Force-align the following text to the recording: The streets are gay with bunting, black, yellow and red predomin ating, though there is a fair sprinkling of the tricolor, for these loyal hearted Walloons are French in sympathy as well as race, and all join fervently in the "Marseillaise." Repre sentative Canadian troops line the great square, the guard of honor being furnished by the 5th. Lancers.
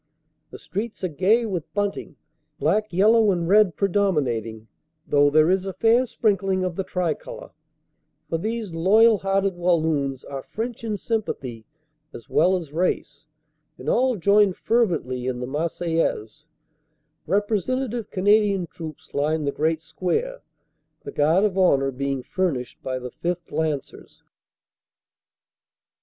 The 0.49 0.57
streets 0.57 1.03
are 1.03 1.07
gay 1.09 1.45
with 1.45 1.71
bunting, 1.75 2.15
black, 2.57 2.91
yellow 2.91 3.29
and 3.31 3.47
red 3.47 3.75
predomin 3.75 4.27
ating, 4.27 4.67
though 5.05 5.29
there 5.29 5.51
is 5.51 5.63
a 5.63 5.73
fair 5.73 6.07
sprinkling 6.07 6.63
of 6.63 6.75
the 6.75 6.83
tricolor, 6.83 7.51
for 8.27 8.39
these 8.39 8.73
loyal 8.73 9.19
hearted 9.19 9.53
Walloons 9.53 10.23
are 10.23 10.41
French 10.41 10.83
in 10.83 10.97
sympathy 10.97 11.65
as 12.13 12.27
well 12.27 12.57
as 12.57 12.73
race, 12.73 13.27
and 13.77 13.87
all 13.87 14.15
join 14.15 14.53
fervently 14.53 15.27
in 15.27 15.39
the 15.39 15.45
"Marseillaise." 15.45 16.47
Repre 17.27 17.61
sentative 17.61 18.09
Canadian 18.09 18.65
troops 18.65 19.13
line 19.13 19.45
the 19.45 19.51
great 19.51 19.81
square, 19.81 20.41
the 21.03 21.11
guard 21.11 21.43
of 21.43 21.59
honor 21.59 21.91
being 21.91 22.23
furnished 22.23 22.81
by 22.81 22.97
the 22.97 23.11
5th. 23.11 23.51
Lancers. 23.51 24.23